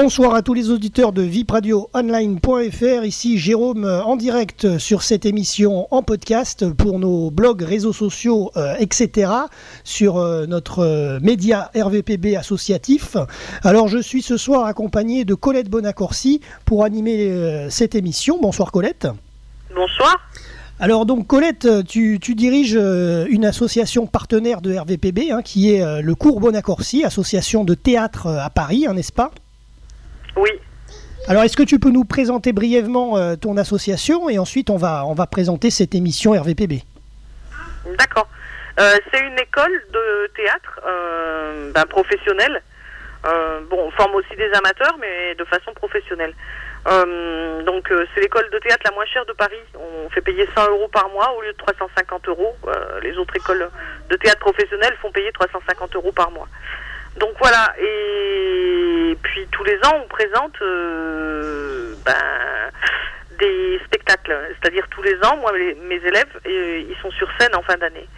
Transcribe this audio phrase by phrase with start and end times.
[0.00, 3.04] Bonsoir à tous les auditeurs de vipradioonline.fr.
[3.04, 8.52] Ici Jérôme euh, en direct sur cette émission en podcast pour nos blogs, réseaux sociaux,
[8.56, 9.32] euh, etc.
[9.82, 13.16] sur euh, notre média RVPB associatif.
[13.64, 18.38] Alors je suis ce soir accompagné de Colette Bonacorsi pour animer cette émission.
[18.40, 19.08] Bonsoir Colette.
[19.74, 20.16] Bonsoir.
[20.78, 22.78] Alors donc Colette, tu, diriges
[23.28, 28.48] une association partenaire de RVPB hein, qui est le Cours Bonacorsi, association de théâtre à
[28.48, 29.32] Paris, hein, n'est-ce pas?
[30.38, 30.50] Oui.
[31.28, 35.04] Alors, est-ce que tu peux nous présenter brièvement euh, ton association et ensuite on va,
[35.04, 36.80] on va présenter cette émission RVPB
[37.98, 38.28] D'accord.
[38.80, 42.62] Euh, c'est une école de théâtre euh, ben, professionnelle.
[43.68, 46.32] bon, on forme aussi des amateurs, mais de façon professionnelle.
[47.66, 49.60] donc, c'est l'école de théâtre la moins chère de Paris.
[49.74, 52.56] On fait payer 100 euros par mois au lieu de 350 euros.
[53.02, 53.68] les autres écoles
[54.08, 56.48] de théâtre professionnelles font payer 350 euros par mois.
[57.18, 62.70] Donc voilà, et puis tous les ans, on présente euh, ben,
[63.38, 64.36] des spectacles.
[64.60, 68.08] C'est-à-dire tous les ans, moi, mes élèves, euh, ils sont sur scène en fin d'année.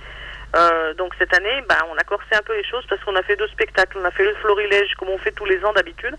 [0.56, 3.22] Euh, donc cette année, ben, on a corsé un peu les choses parce qu'on a
[3.22, 3.98] fait deux spectacles.
[4.00, 6.16] On a fait le florilège comme on fait tous les ans d'habitude.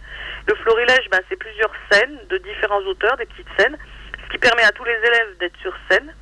[0.48, 3.78] Le florilège, ben, c'est plusieurs scènes de différents auteurs, des petites scènes,
[4.24, 6.14] ce qui permet à tous les élèves d'être sur scène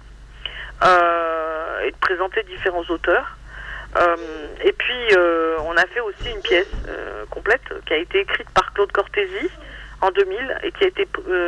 [0.81, 3.38] et de présenter différents auteurs.
[3.97, 4.15] Euh,
[4.63, 8.49] et puis, euh, on a fait aussi une pièce euh, complète qui a été écrite
[8.51, 9.49] par Claude Cortési
[10.01, 11.07] en 2000 et qui a été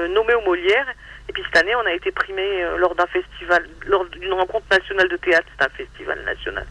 [0.10, 0.88] nommée au Molière.
[1.30, 2.44] Et puis cette année, on a été primé
[2.78, 5.48] lors d'un festival, lors d'une rencontre nationale de théâtre.
[5.58, 6.66] C'est un festival national.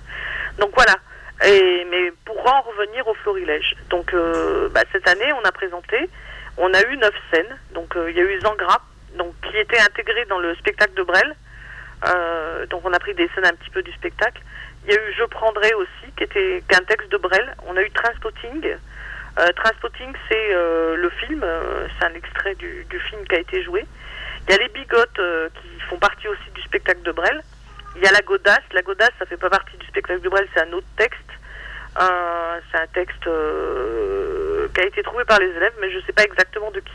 [0.58, 0.94] Donc voilà.
[1.46, 3.76] Et, mais pour en revenir au florilège.
[3.88, 4.14] Donc
[4.72, 6.10] bah, cette année, on a présenté,
[6.58, 7.56] on a eu neuf scènes.
[7.72, 8.82] Donc il y a eu Zangra,
[9.16, 11.34] donc qui était intégré dans le spectacle de Brel.
[12.68, 14.42] donc on a pris des scènes un petit peu du spectacle.
[14.84, 17.54] Il y a eu Je prendrai aussi, qui était un texte de Brel.
[17.66, 18.76] On a eu Transpotting.
[19.38, 19.52] Euh,
[20.28, 23.84] c'est euh, le film, euh, c'est un extrait du, film qui a été joué.
[24.46, 27.42] Il y a les bigotes euh, qui font partie aussi du spectacle de Brel.
[27.96, 28.64] Il y a la godasse.
[28.72, 31.18] La godasse, ça fait pas partie du spectacle de Brel, c'est un autre texte.
[31.96, 33.28] c'est un texte
[34.74, 36.92] qui a été trouvé par les élèves, mais je ne sais pas exactement de qui.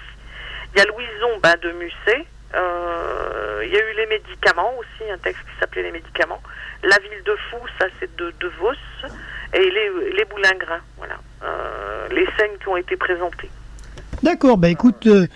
[0.74, 2.26] Il y a Louison ben, de Musset.
[2.56, 6.42] Il y a eu les médicaments aussi, un texte qui s'appelait Les médicaments.
[6.84, 8.74] La ville de Fou, ça c'est de, de Vos,
[9.54, 13.50] et les, les Boulingrins, voilà, euh, les scènes qui ont été présentées.
[14.22, 15.28] D'accord, bah écoute, euh,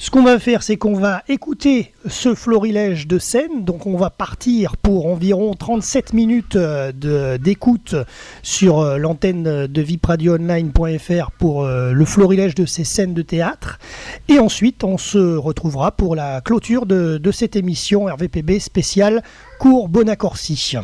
[0.00, 3.64] ce qu'on va faire, c'est qu'on va écouter ce florilège de scènes.
[3.64, 7.96] Donc, on va partir pour environ 37 minutes euh, d'écoute
[8.44, 13.80] sur euh, l'antenne de vipradioonline.fr pour euh, le florilège de ces scènes de théâtre.
[14.28, 19.22] Et ensuite, on se retrouvera pour la clôture de, cette émission RVPB spéciale
[19.58, 20.78] Cours Bonacorsi.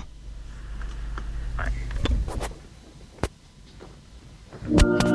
[4.68, 5.13] Je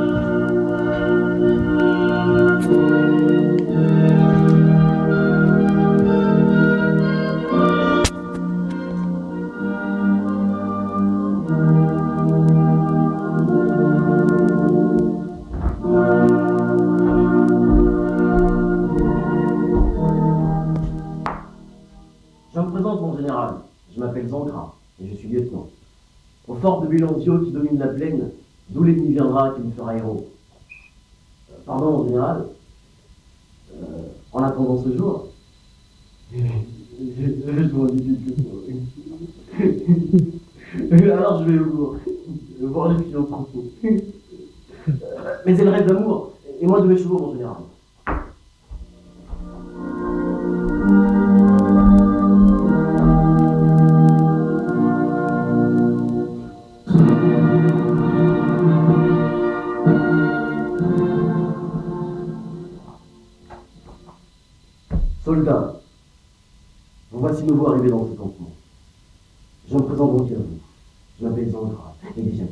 [24.23, 24.53] m'appelle
[25.01, 25.69] et je suis lieutenant.
[26.47, 28.31] Au fort de Bulanzio qui domine la plaine,
[28.69, 30.27] d'où l'ennemi viendra qui me fera héros.
[31.51, 32.45] Euh, pardon, mon général.
[33.73, 35.27] Euh, en attendant ce jour,
[36.31, 36.37] je
[41.11, 41.97] Alors je vais au
[42.67, 43.63] voir les filles au troupeau.
[45.45, 47.57] Mais elle rêve d'amour, et moi de mes chevaux, mon général.
[67.39, 68.51] Voici nouveau arrivé dans ce campement.
[69.69, 70.59] Je me présente donc à vous.
[71.19, 72.43] Je m'appelle Zandra, et déjà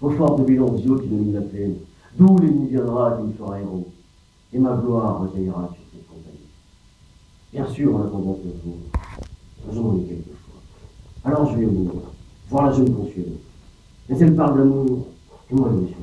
[0.00, 1.76] Au fort de Bélanzio qui domine la plaine,
[2.18, 3.88] d'où l'ennemi viendra qui me fera héros,
[4.52, 6.48] et ma gloire rejaillira sur cette compagnie.
[7.52, 8.76] Bien sûr, en attendant ce jour,
[9.72, 10.60] je m'en ai quelquefois.
[11.24, 11.92] Alors je vais au monde,
[12.50, 13.38] voir la jeune Consuelo.
[14.08, 15.06] Mais elle parle d'amour,
[15.50, 15.94] et moi je me suis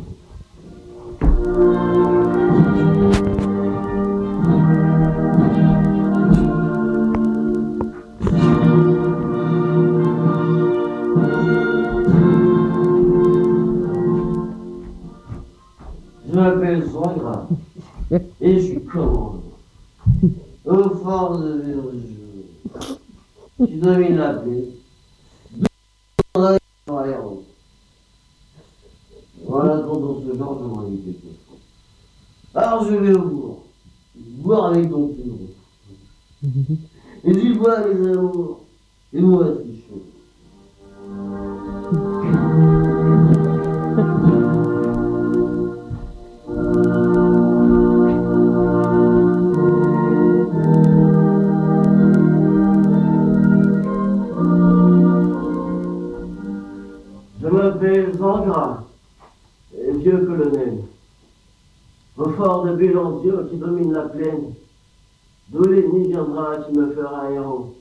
[23.85, 24.45] 2009
[29.47, 31.19] Voilà pendant ce genre de réalité.
[32.55, 33.65] Alors je vais au bourg,
[34.15, 35.23] boire avec ton plus.
[36.41, 36.77] Mhm.
[37.25, 38.61] Et dis voilà mes amours,
[39.13, 39.74] et moi aussi.
[58.17, 58.83] Zangras,
[59.77, 60.83] et vieux colonel.
[62.17, 64.53] Au fort de Bélanzio qui domine la plaine,
[65.49, 67.75] d'où l'ennemi viendra qui me fera héros.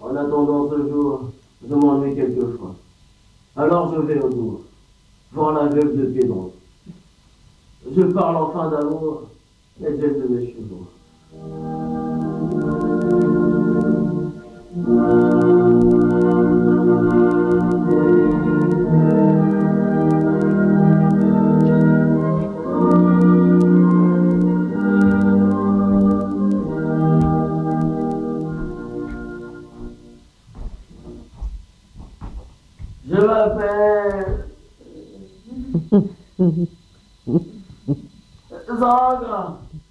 [0.00, 1.30] En attendant ce jour,
[1.66, 2.74] je m'ennuie quelquefois.
[3.56, 4.60] Alors je vais au bourg,
[5.32, 6.52] voir la veuve de Pédron.
[7.94, 9.22] Je parle enfin d'amour,
[9.80, 10.86] mais elle de mes chevaux.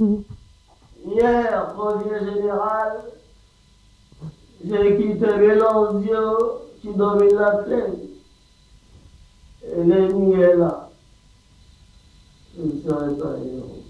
[0.02, 3.04] Hier, premier général,
[4.66, 8.00] j'ai quitté Mélanzio qui domine la plaine.
[9.64, 10.90] Et l'ennemi est là.
[12.58, 13.84] Je ne serai pas héros.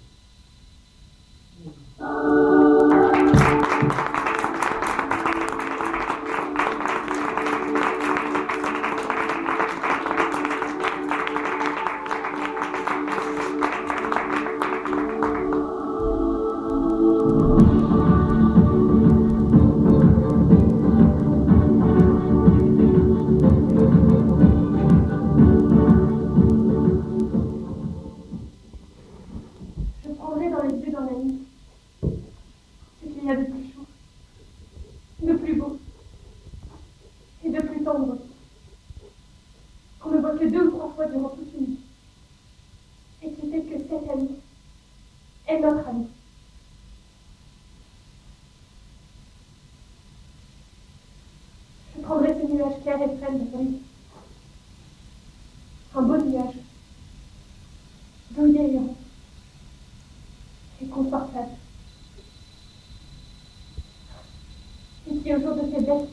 [65.07, 66.07] Et qui, au jour de faiblesse,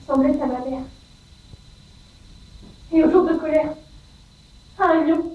[0.00, 0.82] ressemblait à ma mère.
[2.92, 3.74] Et au jour de colère,
[4.78, 5.32] à un lion.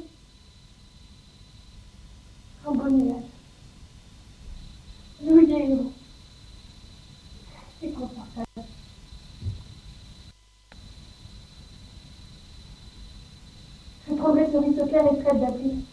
[2.68, 3.24] Un beau nuage.
[5.22, 5.94] Douillet et rond.
[7.82, 8.46] Et confortable.
[14.08, 15.91] Je prendrai ce ruisseau clair et disparaît au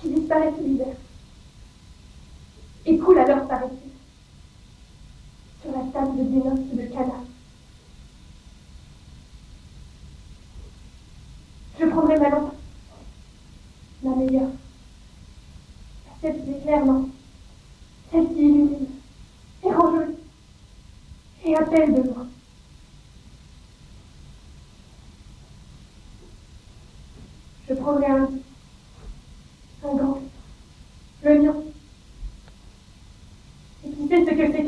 [0.00, 0.96] qui disparaît tout l'hiver,
[2.86, 3.90] et coule alors, paraît-il,
[5.60, 7.22] sur la table de dénoce de Cana.
[11.78, 12.54] Je prendrai ma lampe,
[14.02, 14.50] ma meilleure,
[16.20, 16.84] celle qui éclaire,
[18.10, 18.86] celle qui illumine,
[19.64, 20.14] et rangeuse,
[21.44, 22.26] et appelle de loin.
[27.68, 28.30] Je prendrai un,
[29.84, 30.22] un grand,
[31.22, 31.54] le mien.
[34.10, 34.64] Et qui sait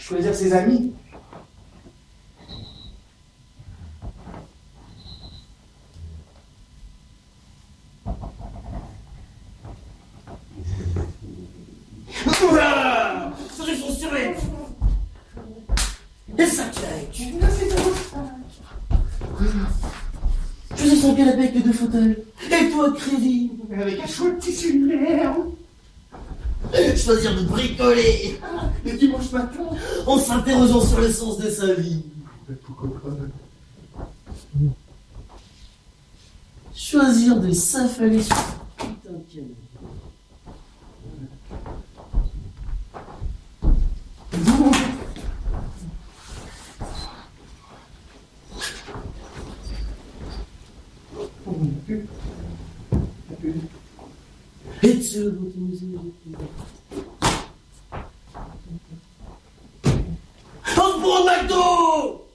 [0.00, 0.92] Choisir ses amis
[12.42, 14.34] Ouah Choisir son survêt.
[16.36, 17.22] Et sa claque.
[20.76, 22.16] Choisir son canapé avec les deux fauteuils.
[22.50, 23.52] Et toi, crédit.
[23.72, 25.56] Avec un chouette tissu de merde
[27.16, 28.38] Choisir de bricoler.
[28.84, 29.70] Le dimanche matin
[30.06, 32.02] En s'interrogeant sur le sens de sa vie.
[36.74, 38.36] Choisir de s'affaler sur
[38.76, 39.54] putain de canapé.
[54.82, 55.38] Et tu le
[56.38, 56.65] Oh,
[61.06, 62.26] pour McDo!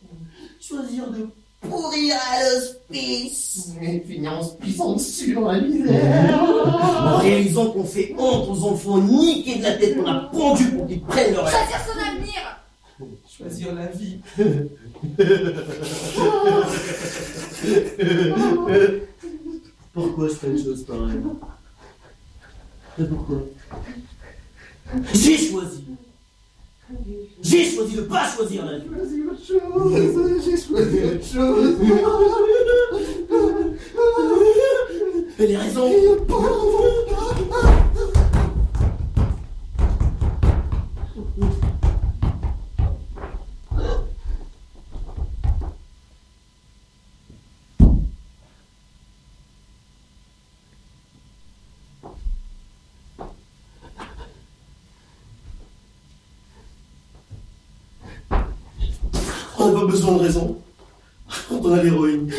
[0.62, 1.28] Choisir de
[1.60, 3.74] pourrir à l'hospice.
[3.82, 6.42] Et finir en se pissant dessus dans la misère.
[6.42, 10.88] En réalisant qu'on fait honte aux enfants niqués de la tête qu'on a pendu pour
[10.88, 11.50] qu'ils prennent leur.
[11.50, 12.62] Choisir son avenir.
[13.38, 14.22] Choisir la vie.
[19.94, 21.20] Pourquoi je fais une chose pareille?
[22.98, 23.42] Mais pourquoi?
[25.14, 25.84] J'ai choisi
[27.42, 28.86] J'ai choisi de pas choisir la vie.
[28.88, 30.44] Choisir autre chose.
[30.46, 31.76] J'ai choisi autre chose.
[35.40, 35.90] Et les raisons
[36.30, 36.52] On n'a
[37.08, 37.11] pas
[59.86, 60.58] besoin de raison
[61.50, 62.32] quand on a l'héroïne.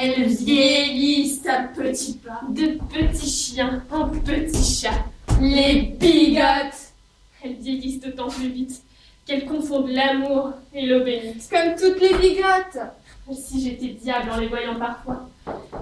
[0.00, 5.04] Elles vieillissent à petits pas, de petits chiens en petits chats.
[5.40, 6.92] Les bigotes
[7.42, 8.80] Elles vieillissent d'autant plus vite
[9.26, 11.50] qu'elles confondent l'amour et l'eau bénite.
[11.50, 12.78] Comme toutes les bigotes
[13.32, 15.28] Si j'étais diable en les voyant parfois,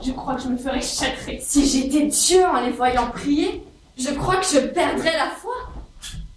[0.03, 1.39] je crois que je me ferais châtrer.
[1.43, 3.65] Si j'étais Dieu en les voyant prier,
[3.99, 5.57] je crois que je perdrais la foi.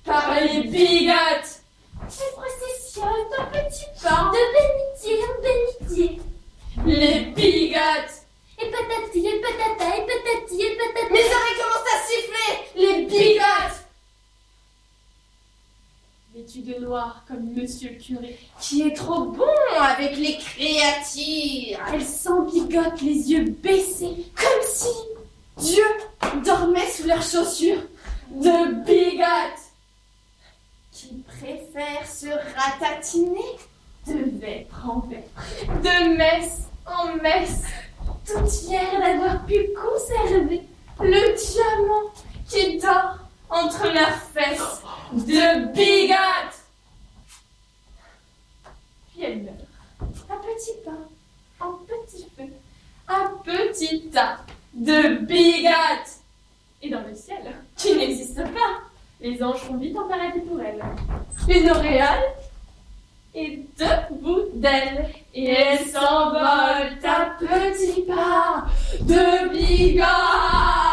[0.03, 1.62] Par les bigotes
[2.01, 6.21] Les processions de petits pas, de bénitier en bénitier.
[6.86, 8.25] Les bigotes
[8.62, 11.09] Et patati, et patata, et patati, et patata.
[11.12, 13.86] Mes oreilles commencent à siffler Les bigotes
[16.33, 18.39] Vêtu de noir comme monsieur le curé.
[18.62, 19.45] Qui est trop bon
[19.79, 21.79] avec les créatures.
[21.93, 24.88] Elle s'embigote les yeux baissés, Comme si
[25.57, 25.83] Dieu
[26.43, 27.81] dormait sous leurs chaussures.
[28.31, 29.63] de bigotes
[30.91, 33.57] Qui préfère se ratatiner
[34.07, 35.41] De vêpres en vêpres,
[35.83, 37.63] de messe en messe,
[38.25, 40.63] toute fière d'avoir pu conserver
[41.00, 42.12] le diamant
[42.48, 43.17] qui dort
[43.50, 46.55] entre leurs fesses de bigote.
[49.12, 49.55] Puis elle meurt.
[50.29, 52.53] À petits pas, en petit feu,
[53.08, 54.39] à petit tas
[54.74, 56.19] de bigote.
[56.81, 58.81] Et dans le ciel, qui n'existe pas,
[59.19, 60.81] les anges font vite en paradis pour elle.
[61.50, 62.24] Une auréole
[63.33, 68.65] et debout d'elle, et elle s'envole à petits pas
[69.01, 70.88] de bigote.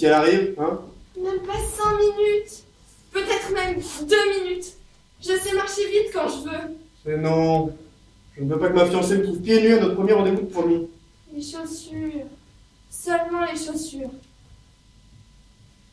[0.00, 0.80] Si elle arrive, hein
[1.22, 2.64] Même pas 5 minutes
[3.12, 4.72] Peut-être même 2 minutes
[5.20, 6.76] Je sais marcher vite quand je veux.
[7.04, 7.76] Mais non.
[8.34, 10.40] Je ne veux pas que ma fiancée me trouve pieds nus à notre premier rendez-vous
[10.40, 10.88] de promis.
[11.34, 12.24] Les chaussures.
[12.88, 14.10] Seulement les chaussures.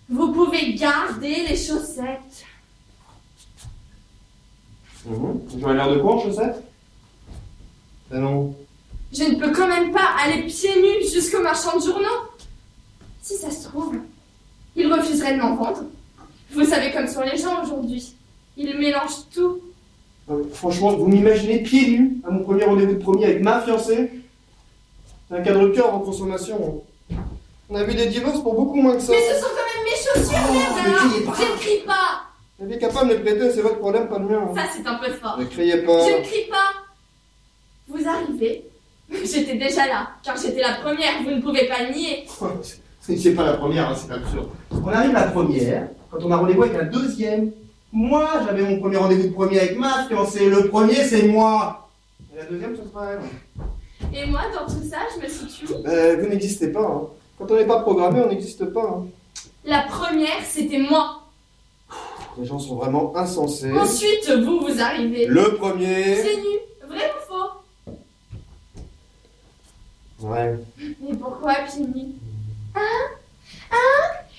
[0.07, 2.45] Vous pouvez garder les chaussettes.
[5.05, 5.41] Mhm.
[5.59, 6.63] J'aurais l'air de quoi en chaussettes?
[8.09, 8.55] Ah non.
[9.11, 12.26] Je ne peux quand même pas aller pieds nus jusqu'au marchand de journaux.
[13.27, 13.93] Si ça se trouve,
[14.77, 15.83] il refuserait de m'en vendre.
[16.51, 18.15] Vous savez comme sont les gens aujourd'hui.
[18.55, 19.59] Ils mélangent tout.
[20.29, 24.11] Non, franchement, vous m'imaginez pieds nus à mon premier rendez-vous de promis avec ma fiancée
[25.29, 26.85] un cadre cœur en consommation.
[27.69, 29.11] On a vu des divorces pour beaucoup moins que ça.
[29.11, 31.33] Mais ce sont quand même mes chaussures, Oh, merde pas.
[31.43, 32.21] Je ne crie pas
[32.61, 34.39] Elle est capable de me les prêter, c'est votre problème, pas le mien.
[34.49, 34.53] hein.
[34.55, 35.37] Ça, c'est un peu fort.
[35.37, 36.07] Ne criez pas.
[36.07, 36.71] Je ne crie pas.
[37.89, 38.63] Vous arrivez.
[39.11, 42.25] J'étais déjà là, car j'étais la première, vous ne pouvez pas le nier.
[43.15, 44.49] C'est pas la première, hein, c'est absurde.
[44.71, 47.51] On arrive la première, quand on a rendez-vous avec la deuxième.
[47.93, 50.49] Moi, j'avais mon premier rendez-vous de premier avec ma fiancée.
[50.49, 51.89] Le premier, c'est moi.
[52.33, 53.19] Et la deuxième, ce sera elle.
[54.13, 55.67] Et moi, dans tout ça, je me situe.
[55.85, 56.81] Euh, vous n'existez pas.
[56.81, 57.01] hein.
[57.39, 58.83] Quand on n'est pas programmé, on n'existe pas.
[58.83, 59.05] hein.
[59.63, 61.21] La première, c'était moi.
[62.37, 63.71] Les gens sont vraiment insensés.
[63.71, 65.27] Ensuite, vous, vous arrivez.
[65.27, 66.15] Le premier.
[66.15, 66.59] C'est nu.
[66.87, 67.51] Vrai ou faux?
[70.27, 70.59] Ouais.
[71.01, 72.11] Mais pourquoi pieds nus
[72.77, 73.07] Hein
[73.71, 73.77] Hein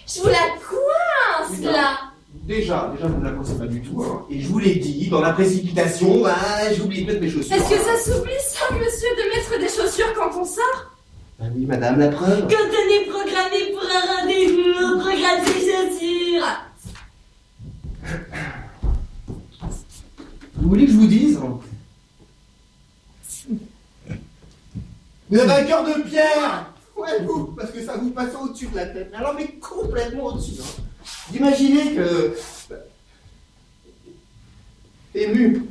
[0.07, 1.99] Je vous la coince, là
[2.45, 4.03] Déjà, déjà, vous ne la pensez pas du tout.
[4.03, 4.25] hein.
[4.31, 6.35] Et je vous l'ai dit, dans la précipitation, bah,
[6.75, 7.55] j'ai oublié de mettre mes chaussures.
[7.55, 10.93] Est-ce que ça s'oublie, ça, monsieur, de mettre des chaussures quand on sort?
[11.39, 12.49] Bah oui, madame, la preuve.
[12.49, 16.47] Quand on est programmé pour un rendez-vous, on programme ses chaussures
[20.55, 21.39] Vous voulez que je vous dise?
[25.31, 26.67] Vous avez un cœur de pierre
[26.99, 29.13] Ouais, vous, parce que ça vous passe au-dessus de la tête.
[29.15, 30.61] Alors, mais complètement au-dessus.
[30.61, 30.83] hein.
[31.35, 32.37] Imaginez que...
[32.69, 32.77] bah,
[35.15, 35.65] Ému.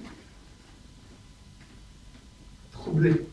[2.71, 3.27] Troublé.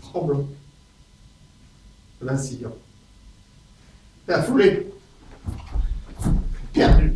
[0.00, 0.46] Tremblant.
[2.20, 2.74] Vacillant.
[4.26, 4.90] Affolé.
[6.72, 7.12] Perdu.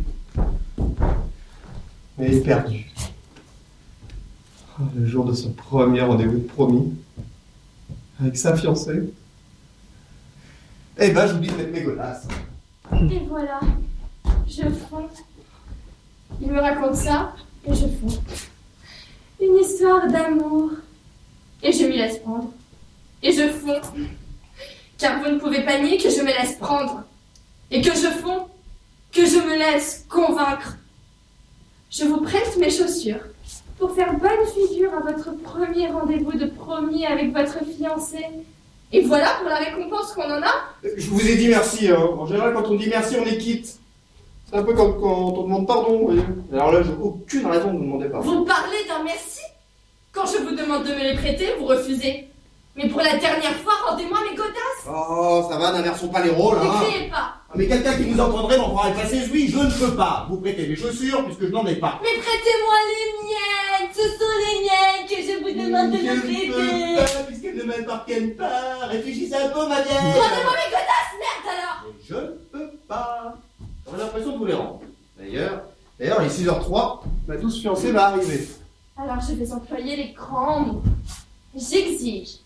[2.17, 2.91] Mais perdu.
[4.79, 6.93] Oh, Le jour de son premier rendez-vous de promis,
[8.23, 9.13] avec sa fiancée.
[10.97, 13.13] Eh ben, j'oublie de mettre mes.
[13.13, 13.59] Et voilà,
[14.47, 15.09] je fonds.
[16.41, 18.21] Il me raconte ça, et je fonds.
[19.41, 20.71] Une histoire d'amour.
[21.61, 22.51] Et je m'y laisse prendre.
[23.21, 23.81] Et je fonds.
[24.97, 27.03] Car vous ne pouvez pas nier que je me laisse prendre.
[27.71, 28.47] Et que je fonds.
[29.11, 30.77] Que je me laisse convaincre.
[31.89, 33.23] Je vous prête mes chaussures
[33.77, 38.25] pour faire bonne figure à votre premier rendez-vous de promis avec votre fiancé.
[38.91, 40.53] Et voilà pour la récompense qu'on en a.
[40.97, 41.89] Je vous ai dit merci.
[41.89, 41.97] Hein.
[42.17, 43.79] En général, quand on dit merci, on est quitte.
[44.49, 45.97] C'est un peu comme quand on demande pardon.
[45.97, 46.23] vous voyez.
[46.51, 48.29] Alors là, j'ai aucune raison de vous demander pardon.
[48.29, 49.41] Vous parlez d'un merci?
[50.11, 52.27] Quand je vous demande de me les prêter, vous refusez.
[52.75, 56.57] Mais pour la dernière fois, rendez-moi mes godasses Oh, ça va, n'inversons pas les rôles,
[56.57, 56.81] Ne hein.
[56.81, 59.69] criez pas Ah, Mais quelqu'un qui nous entendrait m'en prendrait pas ses oui, je ne
[59.69, 61.99] peux pas vous prêter mes chaussures puisque je n'en ai pas.
[62.01, 66.15] Mais prêtez-moi les miennes Ce sont les miennes que je vous demande de je me
[66.15, 68.87] ne prêter peux pas puisqu'elles ne m'appartiennent pas.
[68.87, 69.95] Réfléchissez un peu, ma vieille.
[69.95, 73.35] Rendez-moi mes godasses, merde alors Mais je ne peux pas.
[73.85, 74.81] J'aurais l'impression de vous les rendre.
[75.19, 75.61] D'ailleurs,
[75.99, 78.47] d'ailleurs, il est 6h03, ma douce fiancée va arriver.
[78.97, 80.81] Alors je vais employer les mots.
[81.55, 82.42] J'exige.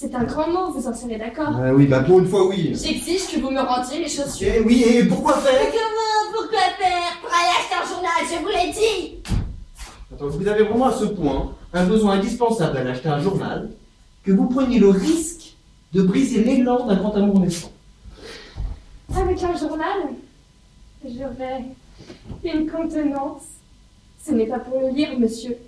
[0.00, 2.72] C'est un grand mot, vous en serez d'accord Ah oui, bah pour une fois, oui.
[2.74, 4.50] J'exige que vous me rendiez mes chaussures.
[4.56, 7.20] Eh oui, et pourquoi Mais faire comment Pourquoi faire?
[7.20, 9.18] Pour aller acheter un journal, je vous l'ai dit
[10.10, 13.68] Attends, vous avez vraiment à ce point un besoin indispensable d'aller acheter un journal
[14.24, 15.54] que vous preniez le risque
[15.92, 17.70] de briser l'élan d'un grand amour naissant.
[19.14, 19.98] Avec un journal,
[21.04, 21.64] j'aurai
[22.42, 23.42] une contenance.
[24.24, 25.58] Ce n'est pas pour le lire, monsieur,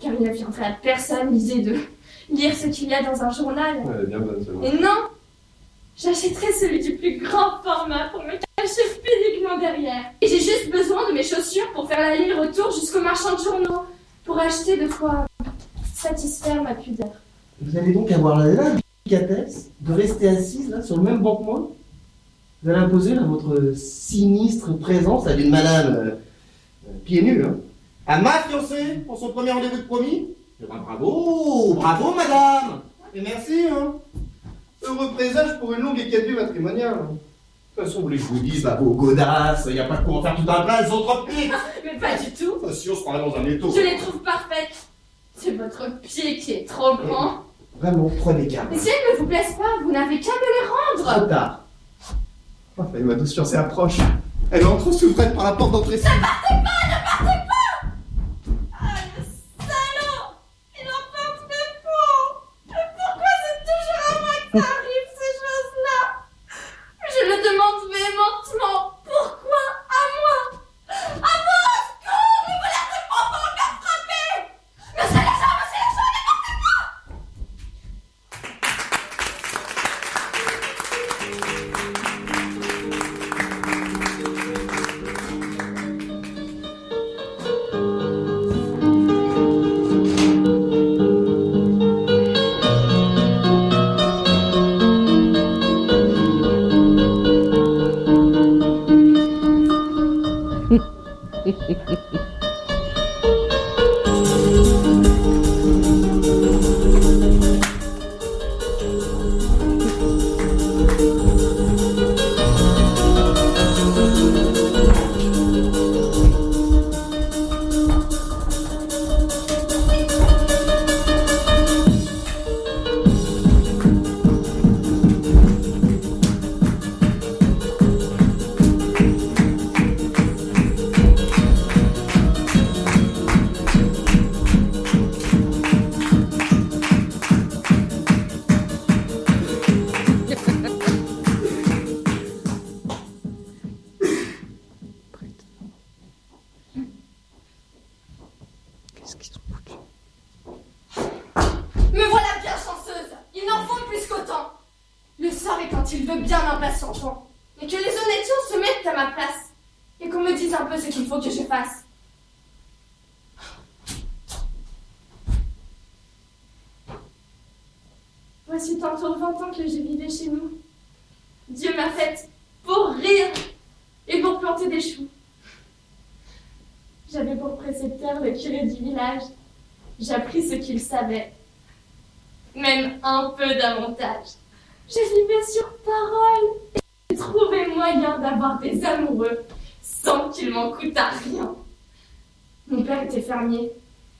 [0.00, 1.76] car il ne viendrait à personne l'idée de
[2.30, 3.76] lire ce qu'il y a dans un journal.
[3.78, 5.08] Ouais, bien bonne, c'est Et non
[5.96, 10.12] J'achèterai celui du plus grand format pour me cacher physiquement derrière.
[10.22, 13.82] Et j'ai juste besoin de mes chaussures pour faire l'aller-retour jusqu'au marchand de journaux,
[14.24, 15.26] pour acheter de quoi
[15.94, 17.12] satisfaire ma pudeur.
[17.60, 21.70] Vous allez donc avoir l'indélicatesse de rester assise là sur le même banc que moi
[22.62, 26.10] Vous allez imposer là, votre sinistre présence à d'une madame euh,
[26.88, 27.56] euh, pieds nus, hein
[28.06, 30.28] À ma fiancée pour son premier rendez-vous de promis
[30.62, 32.80] Eh ben, bravo Bravo madame
[33.14, 33.94] Et merci, hein
[34.82, 36.98] Heureux présage pour une longue et quête vie matrimoniale.
[36.98, 39.84] De toute façon, vous voulez que je vous dise, bah, vos godasses, il n'y a
[39.84, 41.52] pas de quoi en faire tout un plat, elles sont trop petites
[41.84, 43.72] Mais pas du tout Enfin, si on se croirait dans un étau.
[43.74, 44.86] Je les trouve parfaites
[45.36, 47.44] C'est votre pied qui est trop grand.
[47.78, 48.68] Vraiment, prenez garde.
[48.70, 51.60] Mais si elles ne vous plaisent pas, vous n'avez qu'à me les rendre Trop tard.
[52.76, 53.98] Enfin, ma douce fiancée approche.
[54.50, 56.00] Elle entre sous prête par la porte d'entrée.
[56.04, 57.49] Ah,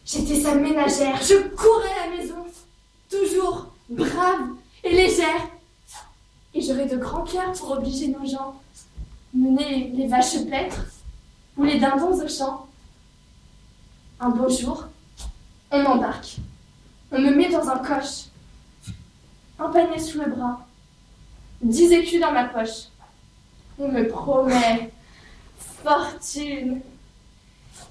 [0.04, 2.44] j'étais sa ménagère, je courais la maison,
[3.10, 4.48] toujours brave
[4.84, 5.48] et légère.
[6.52, 8.60] Et j'aurais de grands cœurs pour obliger nos gens,
[9.32, 10.84] mener les vaches paîtres
[11.56, 12.66] ou les dindons au champ.
[14.18, 14.86] Un beau jour,
[15.70, 16.36] on m'embarque.
[17.12, 18.26] On me met dans un coche.
[19.58, 20.66] Un panier sous le bras.
[21.62, 22.88] Dix écus dans ma poche.
[23.78, 24.90] On me promet
[25.82, 26.80] fortune.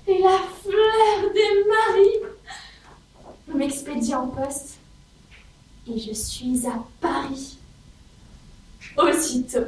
[0.10, 2.34] Et la fleur des maris.
[3.48, 4.80] On m'expédie en poste.
[5.88, 7.60] Et je suis à Paris.
[8.98, 9.68] Aussitôt.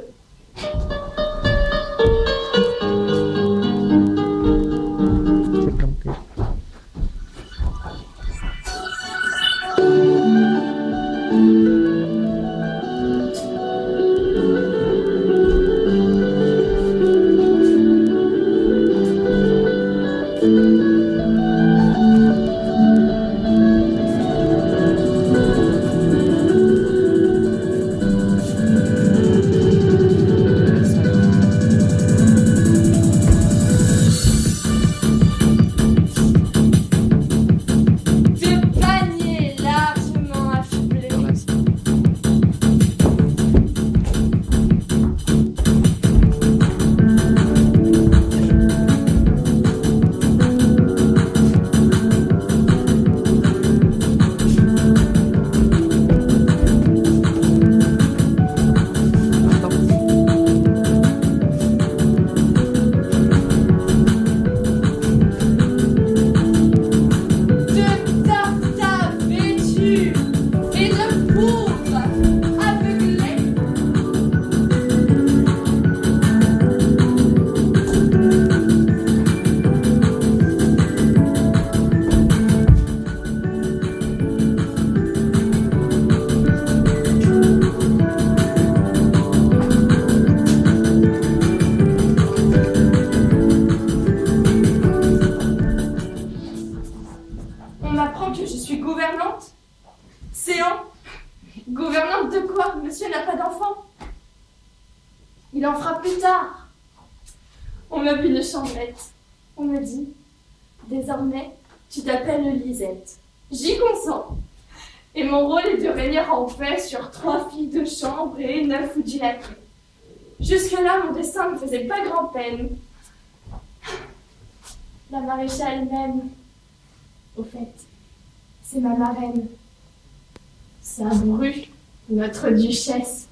[132.50, 133.28] Duchesse,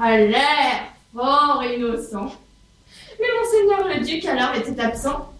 [0.00, 2.32] a l'air fort innocent.
[3.20, 5.32] Mais monseigneur le duc alors était absent.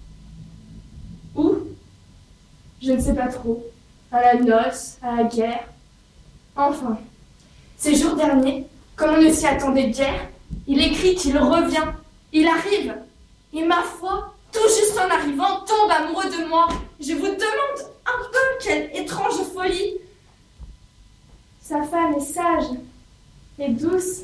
[1.34, 1.54] Où?
[2.82, 3.64] Je ne sais pas trop.
[4.10, 5.64] À la noce, à la guerre.
[6.56, 6.98] Enfin,
[7.76, 10.28] ces jours derniers, comme on ne s'y attendait guère,
[10.66, 11.92] il écrit qu'il revient.
[12.32, 12.94] Il arrive.
[13.52, 16.68] Et ma foi, tout juste en arrivant, tombe amoureux de moi.
[17.00, 19.94] Je vous demande un peu quelle étrange folie.
[21.62, 22.64] Sa femme est sage
[23.58, 24.22] et douce,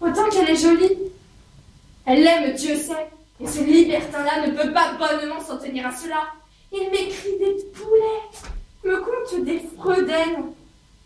[0.00, 0.98] autant qu'elle est jolie.
[2.04, 3.08] Elle l'aime, Dieu sait,
[3.40, 6.22] et ce libertin-là ne peut pas bonnement s'en tenir à cela.
[6.72, 10.52] Il m'écrit des poulets, me conte des fredaines,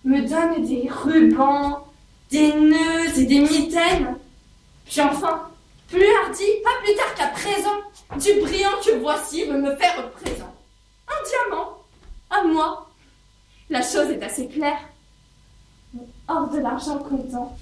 [0.05, 1.85] me donne des rubans,
[2.31, 4.17] des nœuds et des mitaines.
[4.87, 5.51] Puis enfin,
[5.89, 7.81] plus hardi, pas plus tard qu'à présent,
[8.19, 10.55] du brillant que voici veut me faire présent.
[11.09, 11.79] Un diamant,
[12.31, 12.89] à moi.
[13.69, 14.79] La chose est assez claire.
[16.29, 17.57] Hors de l'argent comptant,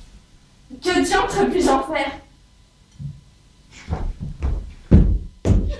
[0.82, 2.12] que diantre puis-je en faire.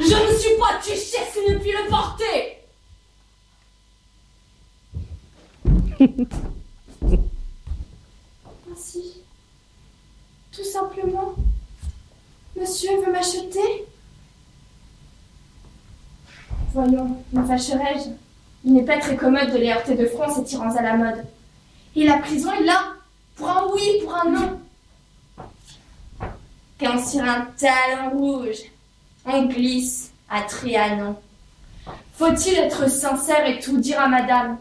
[0.00, 2.58] Je ne suis pas duchesse et ne puis le porter.
[8.70, 9.22] Ainsi,
[10.52, 11.34] tout simplement,
[12.54, 13.86] monsieur veut m'acheter.
[16.74, 18.10] Voyons, me fâcherais-je
[18.64, 21.24] Il n'est pas très commode de les heurter de front, ces tyrans à la mode.
[21.96, 22.94] Et la prison est là,
[23.36, 24.60] pour un oui, pour un non.
[26.80, 28.58] Quand sur un talon rouge,
[29.24, 31.16] on glisse à Trianon.
[32.14, 34.58] Faut-il être sincère et tout dire à madame?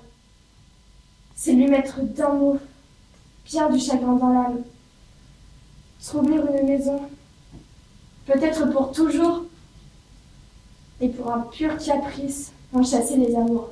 [1.36, 2.60] C'est lui mettre d'un mot
[3.46, 4.62] bien du chagrin dans l'âme.
[6.06, 7.02] Troubler une maison,
[8.26, 9.46] peut-être pour toujours,
[11.02, 13.70] et pour un pur caprice en chasser les amours.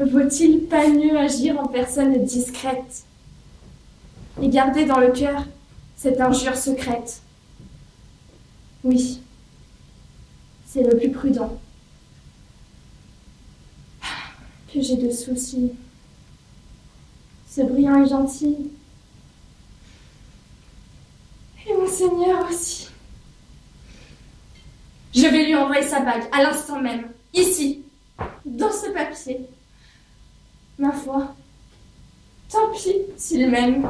[0.00, 3.04] Vaut-il pas mieux agir en personne discrète
[4.40, 5.44] et garder dans le cœur
[5.94, 7.20] cette injure secrète?
[8.82, 9.20] Oui,
[10.66, 11.60] c'est le plus prudent.
[14.72, 15.72] Que j'ai de soucis.
[17.50, 18.56] Ce brillant est gentil.
[21.68, 22.88] Et mon Seigneur aussi.
[25.14, 27.82] Je vais lui envoyer sa bague à l'instant même, ici,
[28.46, 29.40] dans ce papier.
[30.80, 31.22] Ma foi,
[32.48, 33.86] tant pis s'il m'aime.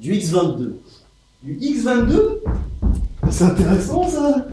[0.00, 0.72] Du X22.
[1.42, 2.38] Du X22
[3.30, 4.46] C'est intéressant ça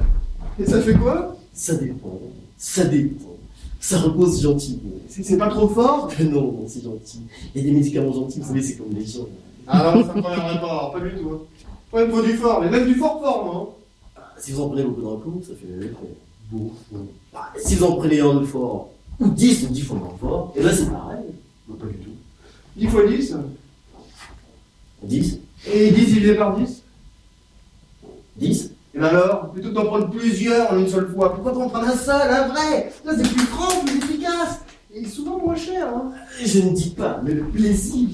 [0.59, 1.35] Et ça fait quoi?
[1.53, 2.19] Ça dépend.
[2.57, 3.35] Ça dépend.
[3.79, 4.79] Ça repose gentiment.
[5.09, 6.09] C'est pas trop fort?
[6.19, 7.21] Non, non, c'est gentil.
[7.55, 9.27] Il y a des médicaments gentils, vous savez, c'est comme les gens.
[9.67, 11.29] Ah non, ça me conviendrait pas, pas du tout.
[11.31, 11.39] hein.
[11.93, 13.75] Ouais, il faut du fort, mais même du fort fort, moi.
[14.17, 14.21] hein.
[14.37, 15.89] Si vous en prenez beaucoup d'un coup, ça fait même.
[16.51, 17.07] Bon, bon.
[17.33, 20.53] Bah, si vous en prenez un de fort, ou 10 ou 10 fois moins fort,
[20.55, 21.25] et là c'est pareil.
[21.67, 22.11] Non, pas du tout.
[22.75, 23.35] 10 fois 10
[25.07, 25.39] 10
[25.73, 26.83] Et 10 divisé par 10
[28.37, 31.69] 10 Et ben alors, plutôt que d'en prendre plusieurs en une seule fois, pourquoi t'en
[31.69, 32.91] prendre un seul, un vrai?
[33.03, 34.61] Ça c'est plus franc, plus efficace
[34.93, 36.11] Et souvent moins cher, hein
[36.43, 38.09] Je ne dis pas, mais le plaisir,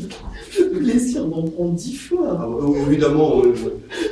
[0.59, 2.37] le plaisir d'en prendre 10 fois.
[2.39, 3.41] Ah bah, évidemment,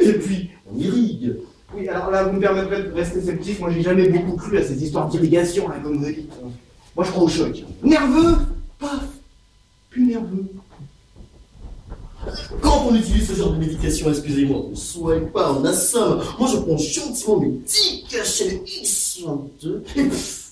[0.01, 1.35] Et puis, on irrigue.
[1.75, 3.59] Oui, alors là, vous me permettrez de rester sceptique.
[3.61, 6.29] Moi, j'ai jamais beaucoup cru à ces histoires d'irrigation, là, comme vous dites.
[6.95, 7.63] Moi, je crois au choc.
[7.81, 8.35] Nerveux?
[8.77, 9.05] Paf
[9.89, 10.45] Plus nerveux.
[12.61, 16.21] Quand on utilise ce genre de médication, excusez-moi, on ne soigne pas, on assomme.
[16.39, 20.51] Moi, je prends gentiment mes 10 cachets de X22 et pff,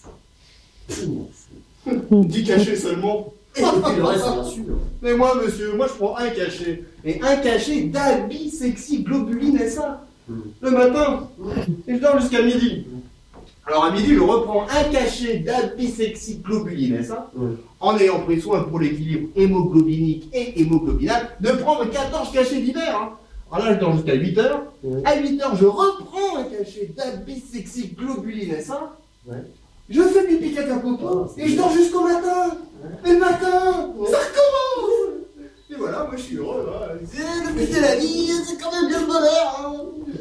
[0.88, 2.26] plus nerveux.
[2.28, 3.34] 10 cachets seulement.
[3.56, 4.64] Et puis le reste, bien sûr.
[5.02, 6.84] Mais moi, monsieur, moi, je prends un cachet.
[7.04, 10.06] Et un cachet d'habits sexy globuline et ça?
[10.62, 11.28] Le matin.
[11.88, 12.86] Et je dors jusqu'à midi.
[13.70, 17.52] Alors à midi, je reprends un cachet d'albisexiclobuline, est ça Ouais.
[17.80, 23.00] En ayant pris soin pour l'équilibre hémoglobinique et hémoglobinal de prendre 14 cachets d'hiver.
[23.00, 23.10] Hein.
[23.52, 24.64] Alors là, je dors jusqu'à 8 heures.
[25.06, 28.96] À 8 heures, je reprends un cachet d'albisexiclobuline, est ça
[29.28, 29.38] Ouais.
[29.90, 32.58] Je fais pipi caca popo Ah, et je dors jusqu'au matin.
[33.06, 35.16] Et le matin, ça recommence.
[35.72, 36.68] Et voilà, moi je suis heureux.
[36.74, 36.98] Hein.
[37.12, 39.62] C'est le but de la vie, c'est quand même bien le bonheur.
[39.64, 39.74] hein.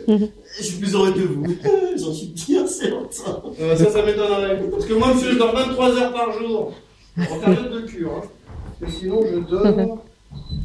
[0.09, 1.45] Je suis plus heureux que vous.
[1.99, 3.43] J'en suis bien certain.
[3.61, 4.59] Euh, ça, ça m'étonnerait.
[4.71, 6.73] Parce que moi, monsieur, je dors 23 heures par jour.
[7.19, 8.13] En période de cure.
[8.17, 8.87] Hein.
[8.89, 9.99] Sinon, je dors.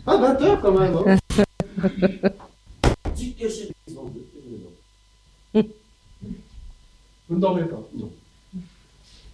[0.06, 0.93] Ah, 20 heures quand même.
[1.06, 1.17] Hein.
[7.29, 7.82] Vous ne dormez pas.
[7.97, 8.12] Non.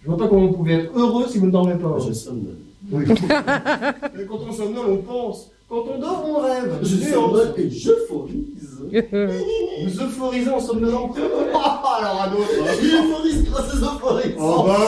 [0.02, 1.98] Je vois pas comment vous pouvez être heureux si vous ne dormez pas.
[1.98, 2.58] Je somnole.
[2.90, 3.04] Oui.
[3.08, 5.50] Mais quand on somnole, on pense.
[5.70, 6.78] Quand on dort, on rêve.
[6.82, 8.80] Je Et on- somnole et je forise.
[8.90, 11.14] Vous euphorisez en somnolant.
[11.54, 12.50] Ah, alors à d'autres.
[12.68, 12.72] hein.
[12.82, 14.36] Je forise grâce aux euphorisants.
[14.40, 14.78] Oh bah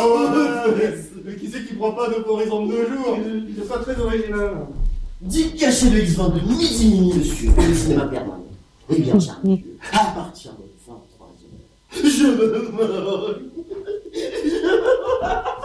[0.69, 3.17] ouais Mais qui c'est qui prend pas d'euphorisant de deux jours
[3.59, 4.67] C'est pas très original.
[5.21, 7.51] 10 cachets de X22 midi, monsieur.
[7.63, 8.45] Et le cinéma permanent.
[8.91, 13.35] Eh bien, cher monsieur, à partir de 23 heures, je me meurs.
[14.13, 15.62] Je me meurs.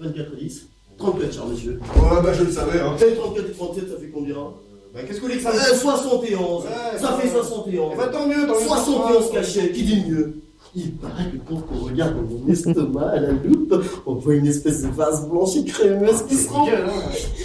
[0.00, 0.66] 24 et 10.
[0.98, 1.80] 34, cher monsieur.
[1.96, 2.94] Ouais, bah je le savais, hein.
[2.96, 4.34] Et 34 et 37, ça fait combien?
[4.92, 6.64] Bah qu'est-ce que vous voulez que ça euh, 71.
[6.64, 7.90] Ouais, ça fait 71.
[7.92, 8.66] Eh bah tant mieux, tant mieux.
[8.66, 10.42] 71 cachets, qui dit mieux?
[10.74, 13.74] Il paraît que quand on regarde dans mon estomac à la loupe,
[14.06, 16.72] on voit une espèce de vase blanche et crémeuse qui se remplit.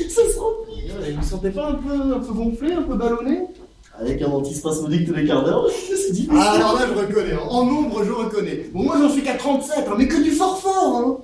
[0.09, 1.15] Ça se remplit.
[1.17, 3.41] Vous sentez pas un peu, un peu gonflé, un peu ballonné?
[3.99, 6.37] Avec un antispasmodique tous les quarts d'heure, c'est difficile.
[6.37, 7.47] Ah alors là je reconnais, hein.
[7.49, 8.69] en nombre je reconnais.
[8.73, 11.17] Bon moi j'en suis qu'à 37, hein, mais que du fort fort hein.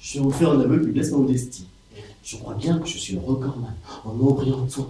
[0.00, 1.66] Je vais vous faire un aveu qui blesse ma modestie.
[2.22, 4.80] Je crois bien que je suis le recordman en en pendant 4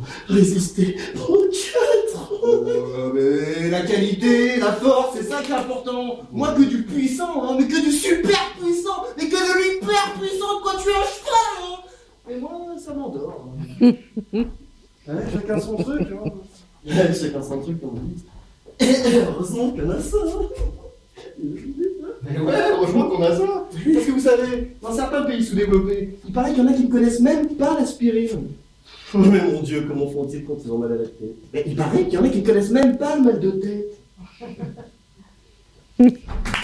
[2.43, 6.19] Euh, mais la qualité, la force, c'est ça qui est important.
[6.33, 10.61] Moi que du puissant, hein, mais que du super puissant, mais que de l'hyper puissant,
[10.63, 11.79] quoi tu es un cheval hein.
[12.29, 12.51] Mais moi
[12.85, 13.47] ça m'endort.
[13.83, 13.93] hein.
[15.09, 16.31] Ouais, chacun son truc, hein.
[16.87, 18.27] Chacun son truc, comme dites.
[18.81, 20.19] Et heureusement qu'on a ça.
[22.23, 23.69] Mais ouais, heureusement qu'on a ça.
[23.73, 26.85] Parce que vous savez, dans certains pays sous-développés, il paraît qu'il y en a qui
[26.85, 28.49] ne connaissent même pas l'aspirine.
[29.13, 31.35] Oh, mais mon dieu, comment font-ils quand ils ont mal à la tête?
[31.53, 33.51] Mais il paraît qu'il y en a qui ne connaissent même pas le mal de
[33.51, 33.99] tête.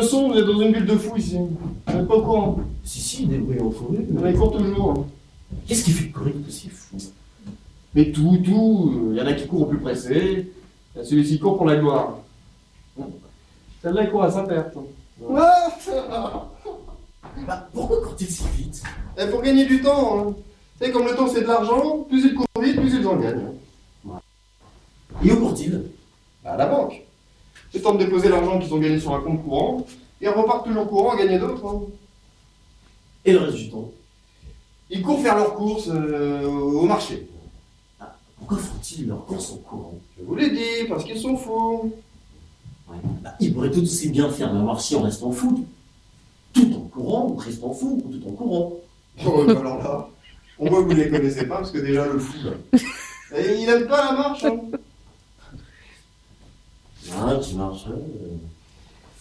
[0.00, 1.36] Vous êtes dans une ville de fous ici.
[1.36, 2.60] Vous n'êtes pas au courant.
[2.84, 3.98] Si, si, des bruits en forêt.
[4.14, 5.06] On les court toujours.
[5.66, 6.98] Qu'est-ce qui fait courir ces fous
[7.94, 10.52] Mais tout, tout, il y en a qui courent au plus pressé,
[10.94, 12.18] il y a celui qui court pour la gloire.
[13.82, 14.76] Celle-là, il court à sa perte.
[17.46, 18.82] Bah, pourquoi court-il si vite?
[19.18, 20.34] Et pour gagner du temps, hein.
[20.78, 23.16] Tu sais, comme le temps c'est de l'argent, plus ils courent vite, plus ils en
[23.16, 23.52] gagnent.
[25.24, 25.84] Et où court-il?
[26.44, 27.05] Bah, à la banque.
[27.76, 29.86] C'est temps de déposer l'argent qu'ils ont gagné sur un compte courant,
[30.22, 31.66] et repartent toujours courant à gagner d'autres.
[31.66, 31.82] hein.
[33.26, 33.90] Et le reste du temps?
[34.88, 37.28] Ils courent faire leurs courses euh, au marché.
[38.38, 39.94] Pourquoi font-ils leurs courses en courant?
[40.18, 41.92] Je vous l'ai dit, parce qu'ils sont fous.
[42.88, 42.96] Ouais.
[43.22, 45.66] Bah, Ils pourraient tout aussi bien faire leur marché en restant fous.
[46.54, 48.72] Tout en courant, ou restant fou, ou tout en courant.
[49.26, 50.08] Oh, bah alors là,
[50.58, 52.78] on voit que vous ne les connaissez pas, parce que déjà le fou, là.
[53.38, 54.60] Il aime pas la marche, hein.
[57.14, 57.84] Ah, qui marche.
[57.88, 58.36] hein, euh.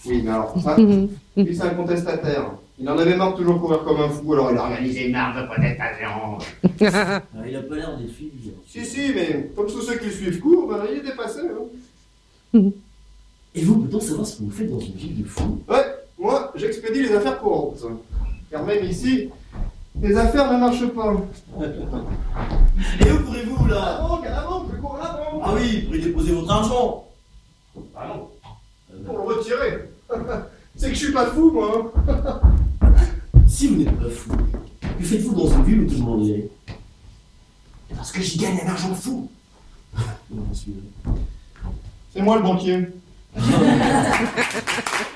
[0.07, 0.77] Oui, mais alors, ça,
[1.38, 2.51] lui, c'est un contestataire.
[2.77, 5.13] Il en avait marre de toujours courir comme un fou, alors il a organisé une
[5.13, 6.09] marche de protestation.
[6.81, 8.53] Ah, il a pas l'air d'être fidèle.
[8.67, 11.39] Si, si, mais comme tous ceux qui le suivent courent, ben, il est dépassé.
[12.53, 12.59] Hein.
[13.55, 15.86] Et vous, peut-on savoir ce que vous faites dans une ville de fous Ouais,
[16.19, 17.83] moi, j'expédie les affaires courantes.
[18.51, 19.29] Car même ici,
[20.01, 21.13] les affaires ne marchent pas.
[23.05, 23.99] Et où courez-vous là?
[24.01, 25.17] Ah bon, carrément, je cours là.
[25.41, 27.05] Ah oui, pour y déposer votre argent
[27.95, 28.30] Ah non,
[29.05, 29.89] pour le retirer.
[30.76, 31.91] c'est que je suis pas fou, moi.
[32.07, 32.41] hein.
[33.47, 34.32] Si vous n'êtes pas fou,
[34.99, 36.49] que faites-vous dans une ville où tout le monde y est?
[37.95, 39.30] Parce que j'y gagne un argent fou.
[42.13, 42.88] C'est moi le banquier.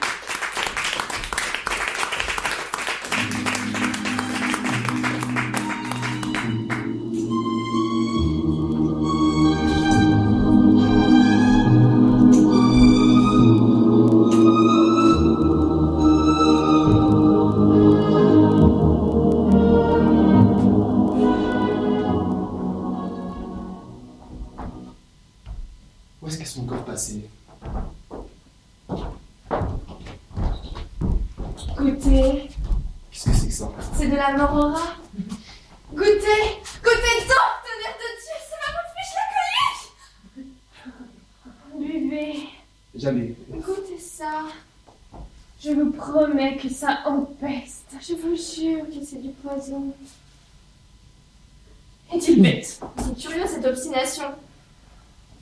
[52.19, 54.25] Est-il bête C'est curieux cette obstination.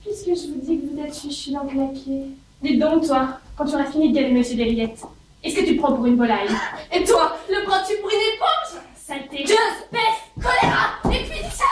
[0.03, 2.27] Puisque je vous dis que vous êtes fichu dans claqué.
[2.61, 5.01] Dites donc, toi, quand tu auras fini de galer Monsieur Derriette,
[5.43, 6.47] est-ce que tu prends pour une volaille?
[6.93, 8.83] Et toi, le prends-tu pour une éponge?
[8.95, 9.57] Saleté Gueuse,
[9.89, 11.65] peste, choléra, et puis ça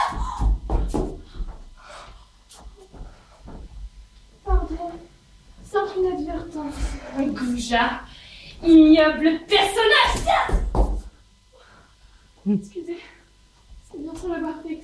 [4.44, 4.90] Pardon,
[5.70, 6.74] sans inadvertance.
[7.16, 8.00] Goujat,
[8.64, 10.34] ignoble personnage
[12.48, 12.98] Excusez,
[13.90, 14.80] c'est bien sans l'avoir fait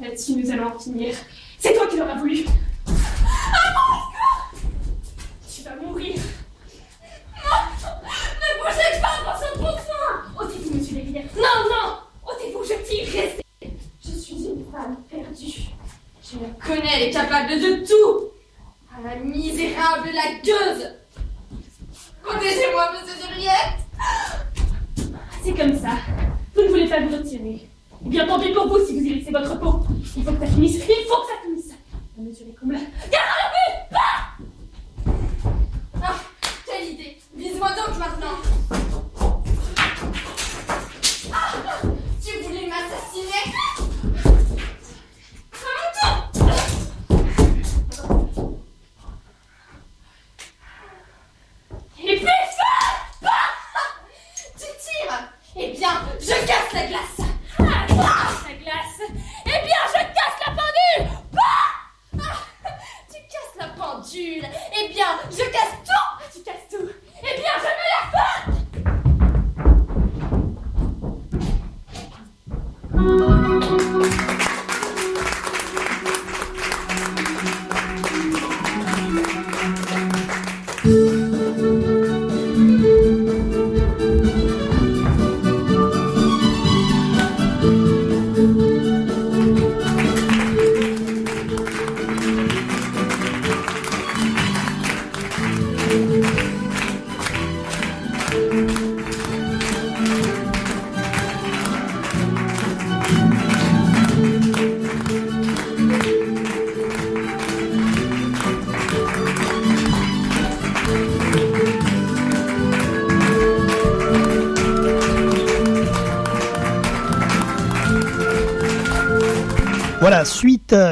[0.00, 1.14] Là-dessus, nous allons en finir.
[1.58, 2.44] C'est toi qui l'auras voulu.
[2.86, 4.50] Ah
[5.54, 6.14] Tu vas mourir.
[7.34, 11.34] Non Ne bougez pas, concentrez-vous Ôtez-vous, monsieur Lévillette.
[11.36, 13.42] Non, non Ôtez-vous, je tire, restez
[14.04, 15.68] Je suis une femme perdue.
[16.22, 18.32] Je la connais, elle est capable de tout
[18.92, 20.90] Ah, la misérable, la gueuse
[22.22, 23.78] Protégez-moi, monsieur Juliette
[25.42, 25.96] C'est comme ça.
[26.54, 27.68] Vous ne voulez pas vous retirer.
[28.06, 29.80] Eh bien, pis pour vous si vous y laissez votre peau.
[30.16, 30.76] Il faut que ça finisse.
[30.76, 31.74] Il faut que ça finisse.
[32.16, 32.74] Ah, monsieur les combles.
[32.74, 33.72] Garde à la vue
[36.00, 36.14] Ah
[36.64, 38.36] Quelle idée Vise-moi donc maintenant
[41.32, 41.52] Ah
[42.24, 43.42] Tu voulais m'assassiner?
[45.52, 46.30] À
[51.98, 53.28] Et puis feu
[54.56, 55.90] Tu tires Eh bien,
[56.20, 57.15] je casse la glace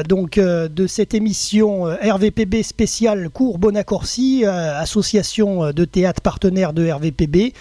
[0.07, 6.73] donc euh, de cette émission euh, RVPB spéciale cours Bonacorsi, euh, association de théâtre partenaire
[6.73, 7.53] de RVPB.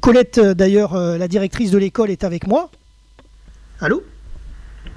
[0.00, 2.70] Colette, d'ailleurs, la directrice de l'école, est avec moi.
[3.80, 4.02] Allô?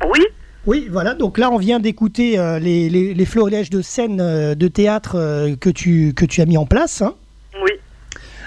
[0.09, 0.21] Oui,
[0.65, 1.13] Oui, voilà.
[1.13, 5.15] Donc là, on vient d'écouter euh, les, les, les florilèges de scènes euh, de théâtre
[5.15, 7.01] euh, que, tu, que tu as mis en place.
[7.01, 7.15] hein?
[7.63, 7.71] oui.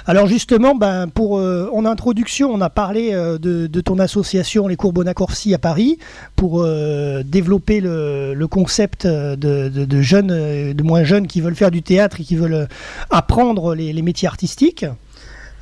[0.08, 4.68] Alors justement, ben, pour, euh, en introduction, on a parlé euh, de, de ton association
[4.68, 5.98] Les Cours Bonacorsi à Paris
[6.36, 9.34] pour euh, développer le, le concept de,
[9.68, 12.68] de- de jeunes, de moins jeunes qui veulent faire du théâtre et qui veulent
[13.10, 14.86] apprendre les, les métiers artistiques.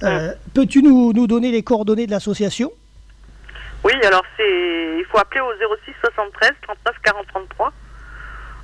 [0.02, 2.70] Euh, Peux-tu nous, nous donner les coordonnées de l'association?
[3.82, 4.42] Oui, alors c'est,
[4.98, 5.52] il faut appeler au
[5.86, 7.72] 06 73 39 40 33.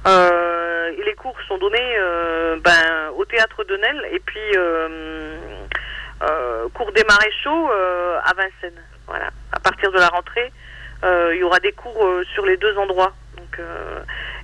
[0.06, 4.88] Euh, et les cours sont donnés euh, ben, au théâtre de Nesle et puis euh,
[6.74, 8.82] cours des maréchaux euh, à Vincennes.
[9.06, 9.30] Voilà.
[9.52, 10.50] À partir de la rentrée,
[11.04, 13.12] euh, il y aura des cours euh, sur les deux endroits.
[13.36, 14.00] Donc, euh,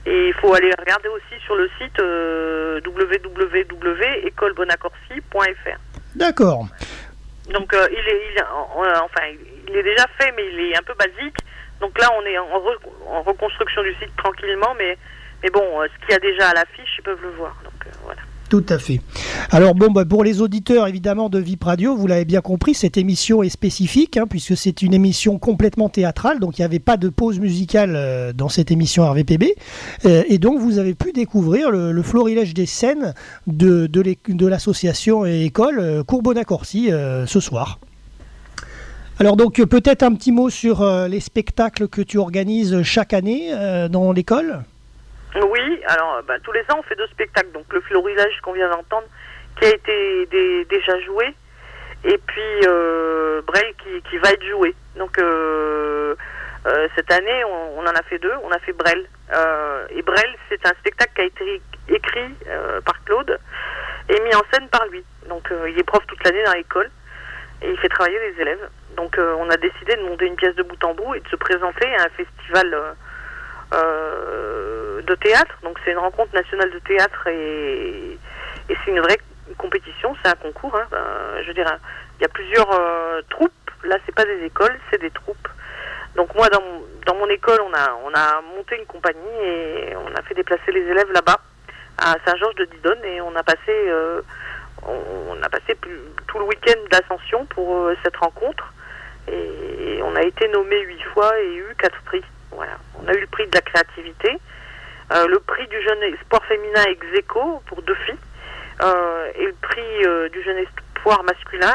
[0.06, 5.78] et il faut aller regarder aussi sur le site euh, www.écolebonacorsi.fr.
[6.14, 6.66] D'accord.
[7.50, 9.22] Donc euh, il est, il, enfin,
[9.68, 11.36] il est déjà fait, mais il est un peu basique.
[11.80, 14.96] Donc là, on est en, re- en reconstruction du site tranquillement, mais
[15.42, 17.54] mais bon, euh, ce qu'il y a déjà à l'affiche, ils peuvent le voir.
[17.62, 18.22] Donc euh, voilà.
[18.48, 19.00] Tout à fait.
[19.50, 22.96] Alors bon, bah, pour les auditeurs évidemment de Vip Radio, vous l'avez bien compris, cette
[22.96, 26.96] émission est spécifique hein, puisque c'est une émission complètement théâtrale, donc il n'y avait pas
[26.96, 29.46] de pause musicale euh, dans cette émission RVPB,
[30.04, 33.14] Euh, et donc vous avez pu découvrir le, florilège des scènes
[33.46, 37.80] de, l'association et école euh, Courbona-Corsi euh, ce soir.
[39.18, 43.50] Alors donc peut-être un petit mot sur les spectacles que tu organises chaque année
[43.90, 44.62] dans l'école?
[45.34, 47.52] Oui, alors euh, bah, tous les ans, on fait deux spectacles.
[47.52, 49.06] Donc le florilège qu'on vient d'entendre,
[49.58, 51.34] qui a été dé- déjà joué,
[52.04, 53.42] et puis euh,
[54.08, 54.74] qui, va être joué.
[54.96, 56.14] Donc euh,
[56.66, 58.32] euh, cette année, on, on en a fait deux.
[58.44, 59.06] On a fait Brel
[59.90, 62.34] et Brel, c'est un spectacle qui a été écrit
[62.84, 63.38] par Claude
[64.08, 65.04] et mis en scène par lui.
[65.28, 66.90] Donc il est prof toute l'année dans l'école
[67.62, 68.68] et il fait travailler les élèves.
[68.96, 71.36] Donc on a décidé de monter une pièce de bout en bout et de se
[71.36, 72.94] présenter à un festival
[73.72, 75.58] de théâtre.
[75.62, 78.18] Donc c'est une rencontre nationale de théâtre et,
[78.68, 79.18] c'est une vraie
[79.58, 80.76] compétition, c'est un concours.
[80.76, 80.86] Hein.
[81.42, 81.78] je veux dire,
[82.18, 82.68] il y a plusieurs
[83.30, 83.52] troupes.
[83.84, 85.48] Là, c'est pas des écoles, c'est des troupes.
[86.16, 90.22] Donc moi, dans, mon école, on a, on a monté une compagnie et on a
[90.22, 91.38] fait déplacer les élèves là-bas,
[91.98, 94.22] à Saint-Georges de Didonne, et on a passé, euh,
[94.82, 95.76] on, a passé
[96.26, 98.72] tout le week-end d'ascension pour euh, cette rencontre.
[99.28, 102.22] Et on a été nommé huit fois et eu quatre prix.
[102.58, 104.38] On a eu le prix de la créativité,
[105.12, 107.04] euh, le prix du jeune sport féminin ex
[107.66, 108.16] pour deux filles,
[109.34, 111.74] et le prix du jeune espoir masculin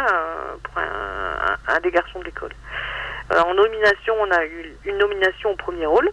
[0.63, 2.51] pour un, des garçons de l'école.
[3.31, 6.09] Euh, en nomination, on a eu une nomination au premier rôle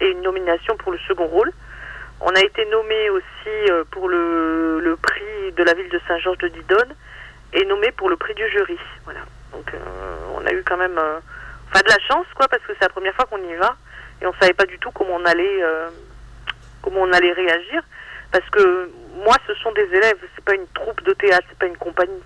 [0.00, 1.52] et une nomination pour le second rôle.
[2.20, 6.48] On a été nommé aussi euh, pour le, prix de la ville de Saint-Georges de
[6.48, 6.94] Didonne
[7.52, 8.78] et nommé pour le prix du jury.
[9.04, 9.20] Voilà.
[9.52, 9.78] Donc euh,
[10.34, 13.26] on a eu quand même de la chance quoi parce que c'est la première fois
[13.26, 13.76] qu'on y va
[14.20, 15.62] et on savait pas du tout comment on allait
[16.82, 17.82] comment on allait réagir
[18.32, 18.90] parce que
[19.24, 22.22] moi ce sont des élèves, c'est pas une troupe de théâtre, c'est pas une compagnie.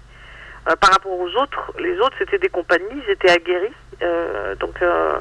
[0.64, 5.18] par rapport aux autres, les autres c'était des compagnies, ils étaient aguerris euh, donc, euh,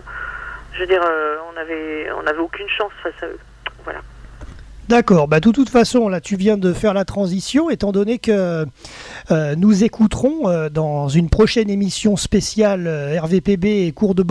[0.74, 3.40] je veux dire, euh, on avait, on n'avait aucune chance face à eux.
[3.84, 4.00] Voilà.
[4.90, 8.66] D'accord, bah de toute façon, là tu viens de faire la transition, étant donné que
[9.30, 14.26] euh, nous écouterons euh, dans une prochaine émission spéciale euh, RVPB et cours de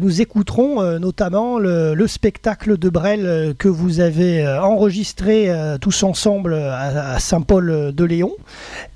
[0.00, 7.92] nous écouterons notamment le, spectacle de Brel que vous avez enregistré tous ensemble à, Saint-Paul
[7.94, 8.32] de Léon,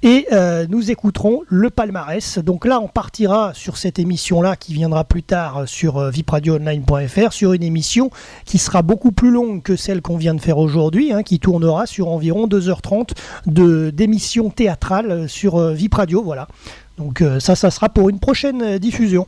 [0.02, 0.26] et
[0.68, 2.38] nous écouterons le palmarès.
[2.38, 7.62] Donc là, on partira sur cette émission-là qui viendra plus tard sur vipradioonline.fr, sur une
[7.62, 8.10] émission
[8.44, 11.86] qui sera beaucoup plus longue que celle qu'on vient de faire aujourd'hui, hein, qui tournera
[11.86, 13.14] sur environ 2h30
[13.46, 16.22] de d'émissions théâtrales sur euh, Vip Radio.
[16.22, 16.48] Voilà.
[16.98, 19.26] Donc euh, ça, ça sera pour une prochaine euh, diffusion.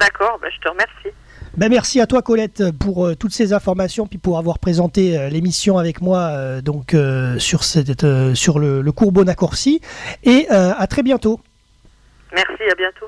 [0.00, 1.16] D'accord, bah, je te remercie.
[1.56, 6.00] Ben merci à toi Colette pour toutes ces informations puis pour avoir présenté l'émission avec
[6.00, 6.96] moi donc
[7.36, 9.82] sur cette sur le, le cours Bonacorsi
[10.24, 11.40] et à très bientôt.
[12.32, 13.06] Merci, à bientôt.